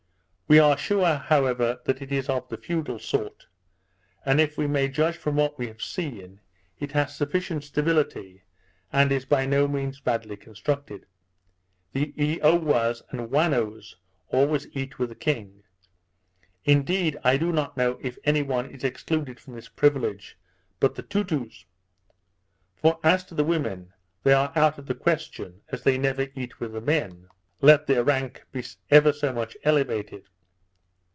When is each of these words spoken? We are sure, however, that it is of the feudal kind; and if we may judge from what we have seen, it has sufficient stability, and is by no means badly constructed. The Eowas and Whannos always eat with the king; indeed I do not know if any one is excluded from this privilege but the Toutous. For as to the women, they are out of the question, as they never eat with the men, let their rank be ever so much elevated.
We 0.51 0.59
are 0.59 0.75
sure, 0.77 1.15
however, 1.15 1.79
that 1.85 2.01
it 2.01 2.11
is 2.11 2.27
of 2.27 2.49
the 2.49 2.57
feudal 2.57 2.99
kind; 2.99 3.31
and 4.25 4.41
if 4.41 4.57
we 4.57 4.67
may 4.67 4.89
judge 4.89 5.15
from 5.15 5.37
what 5.37 5.57
we 5.57 5.67
have 5.67 5.81
seen, 5.81 6.41
it 6.77 6.91
has 6.91 7.15
sufficient 7.15 7.63
stability, 7.63 8.43
and 8.91 9.13
is 9.13 9.23
by 9.23 9.45
no 9.45 9.65
means 9.69 10.01
badly 10.01 10.35
constructed. 10.35 11.05
The 11.93 12.11
Eowas 12.17 13.01
and 13.11 13.29
Whannos 13.29 13.95
always 14.27 14.67
eat 14.75 14.99
with 14.99 15.07
the 15.07 15.15
king; 15.15 15.63
indeed 16.65 17.15
I 17.23 17.37
do 17.37 17.53
not 17.53 17.77
know 17.77 17.97
if 18.01 18.17
any 18.25 18.41
one 18.41 18.69
is 18.71 18.83
excluded 18.83 19.39
from 19.39 19.53
this 19.53 19.69
privilege 19.69 20.37
but 20.81 20.95
the 20.95 21.01
Toutous. 21.03 21.63
For 22.75 22.99
as 23.05 23.23
to 23.27 23.35
the 23.35 23.45
women, 23.45 23.93
they 24.23 24.33
are 24.33 24.51
out 24.57 24.77
of 24.77 24.87
the 24.87 24.95
question, 24.95 25.61
as 25.69 25.83
they 25.83 25.97
never 25.97 26.27
eat 26.35 26.59
with 26.59 26.73
the 26.73 26.81
men, 26.81 27.29
let 27.61 27.87
their 27.87 28.03
rank 28.03 28.43
be 28.51 28.61
ever 28.89 29.13
so 29.13 29.31
much 29.31 29.55
elevated. 29.63 30.23